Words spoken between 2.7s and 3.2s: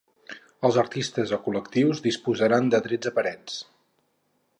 de tretze